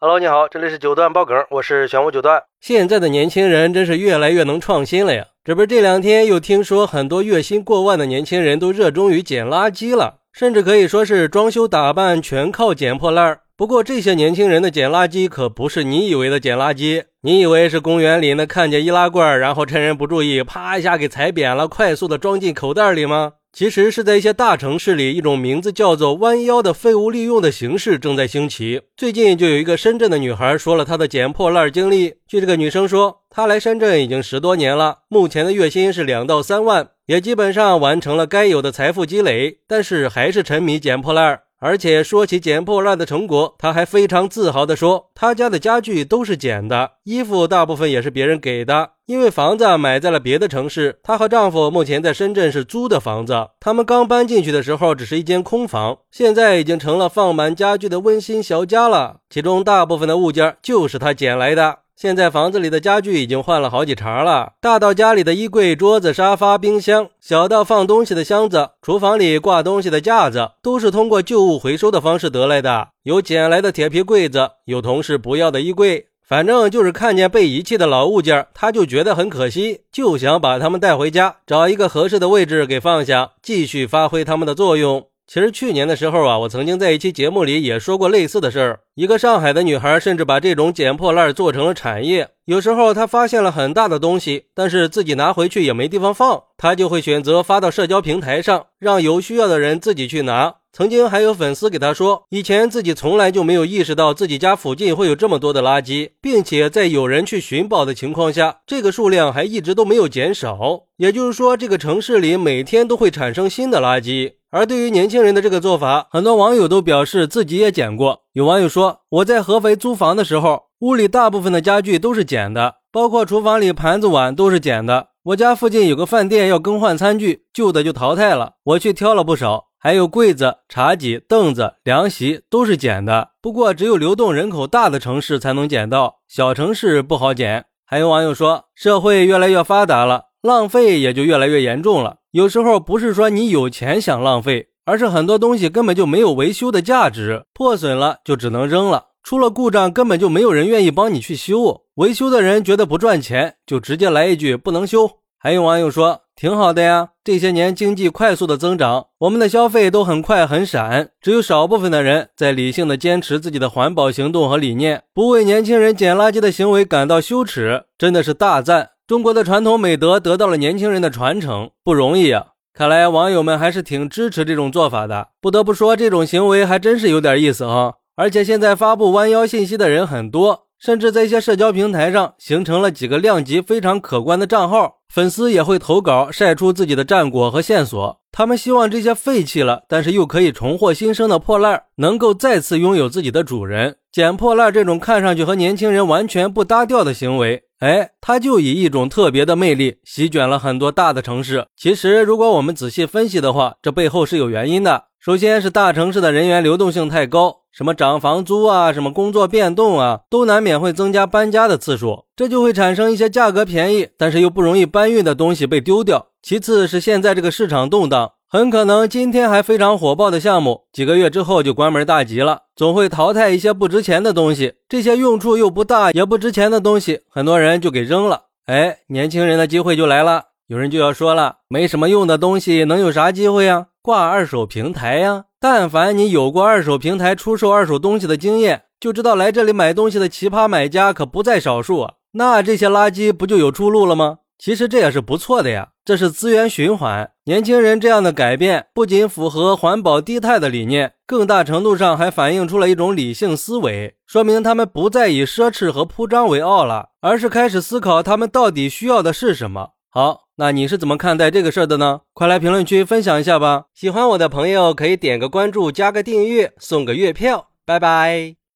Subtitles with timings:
[0.00, 2.40] Hello，你好，这里是九段爆梗，我是玄武九段。
[2.60, 5.26] 现在的年轻人真是越来越能创新了呀！
[5.42, 13.40] 这不是这两天又听说很多月薪过万的年轻人都热衷于捡垃圾了，甚至可以说是装修打扮全靠捡破烂儿。
[13.56, 23.32] 不过这些年轻人的捡垃圾可不是你以为的捡垃圾，你以为是公园里那看见易拉罐，然后趁人不注意，啪一下给踩扁了，快速的装进口袋里吗？
[23.50, 28.82] 其实是在一些大城市里，一种名字叫做“弯腰”的废物利用的形式正在兴起。
[28.96, 32.14] 最近就有一个深圳的女孩说了她的捡破烂经历。
[32.28, 41.40] 据这个女生说，她来深圳已经十多年了，目前的月薪是两到三万，也基本上完成了该有的财富积累，但是还是沉迷捡破烂。
[41.60, 48.90] 而且说起捡破烂的成果，她还非常自豪地说：“她家的家具都是捡的，衣服大部分也是别人给的。
[49.06, 53.48] 因为房子买在了别的城市，她和丈夫目前在深圳是租的房子。
[53.58, 59.16] 他们刚搬进去的时候只是一间空房，现在已经成了放满家具的温馨小家了。
[59.28, 72.90] 其中大部分的物件就是她捡来的。”现在房子里的家具已经换了好几茬了，大到家里的衣柜、桌子、沙发、冰箱，小到放东西的箱子、厨房里挂东西的架子，都是通过旧物回收的方式得来的。
[73.02, 85.07] 有捡来的铁皮柜子，有同事不要的衣柜，反正就是看见被遗弃的老物件，他就觉得很可惜，就想把它们带回家，找一个合适的位置给放下，继续发挥它们的作用。
[85.30, 88.80] 其实去年的时候啊，我曾经在一期节目里也说过类似的事儿。
[88.94, 92.30] 一个上海的女孩甚至把这种捡破烂做成了产业。
[92.46, 100.54] 有时候她发现了很大的东西，但是自己拿回去也没地方放，她就会选择发到社交平台上，让有需要的人自己去拿。
[100.72, 110.84] 曾经还有粉丝给她说，以前自己从来就没有意识到自己家附近会有这么多的垃圾，并且在有人去寻宝的情况下，这个数量还一直都没有减少。
[110.96, 114.37] 也就是说，这个城市里每天都会产生新的垃圾。
[114.50, 118.22] 而对于年轻人的这个做法，很多网友都表示自己也捡过。
[118.32, 125.08] 有网友说：“我在合肥租房的时候，屋里大部分的家具都是捡的，包括厨房里盘子碗都是捡的。
[125.24, 133.32] 我家附近有个饭店要更换餐具，旧的就淘汰了，我去挑了不少，还有柜子、茶几、凳子、凉席都是捡的。
[133.42, 155.10] 不过只有流动人口大的城市才能捡到，小城市不好捡。”还有网友说：“社会越来越发达了，浪费也就越来越严重了。”有时候不是说你有钱想浪费，而是很多东西根本就没有维修的价值，破损了就只能扔了，出了故障根本就没有人愿意帮你去修，维修的人觉得不赚钱，就直接来一句不能修。
[155.38, 168.90] 还有网友说挺好的呀，这些年经济快速的增长，我们的消费都很快很闪，只有少部分的人在理性的坚持自己的环保行动和理念，不为年轻人捡垃圾的行为感到羞耻，真的是大赞。
[169.08, 172.48] 中国的传统美德得到了年轻人的传承，不容易啊！
[172.74, 175.28] 看来网友们还是挺支持这种做法的。
[175.40, 177.94] 不得不说，这种行为还真是有点意思啊！
[178.16, 188.20] 而且现在发布弯腰信息的人很多，甚至在一些社交平台上形成了几个量级非常可观的账号，粉丝也会投稿晒出自己的战果和线索。
[188.30, 193.96] 他们希望这些废弃了但是又可以重获新生的破烂能够再次拥有自己的主人。
[194.12, 197.62] 捡破烂这种看上去和年轻人完全不搭调的行为。
[197.78, 201.66] 哎，它就以一种特别的魅力席卷了很多大的城市。
[201.76, 205.04] 其实，如果我们仔细分析的话，这背后是有原因的。
[205.20, 216.28] 首先是大城市的人员流动性太高，什么涨房租啊，什么工作变动啊，都难免会增加搬家的次数，这就会产生一些价格便宜但是又不容易搬运的东西被丢掉。
[216.42, 218.32] 其次是现在这个市场动荡。
[218.50, 224.76] 很可能今天还非常火爆的项目，几个月之后就关门大吉了，总会淘汰一些不值钱的东西。
[224.88, 228.44] 这些用处又不大也不值钱的东西，很多人就给扔了。
[228.64, 230.44] 哎，年轻人的机会就来了。
[230.68, 233.88] 有人就要说了，没什么用的东西能有啥机会啊？
[234.00, 235.44] 挂二手平台呀！
[235.60, 242.14] 但凡你有过二手平台出售二手东西的经验，就知道来这里买东西的奇葩买家可不在少数啊。
[242.32, 244.38] 那这些垃圾不就有出路了吗？
[244.58, 247.32] 其实这也是不错的呀，这是资源循环。
[247.44, 259.90] 年轻人这样的改变不仅符合环保低碳的理念，更大程度上还反映出了一种理性思维，说明他们不再以奢侈和铺张为傲了，而是开始思考他们到底需要的是什么。
[260.08, 262.20] 好，那你是怎么看待这个事儿的呢？
[262.32, 263.84] 快来评论区分享一下吧！
[263.92, 267.68] 喜欢我的朋友可以点个关注，加个订阅，送个月票。
[267.84, 268.57] 拜拜。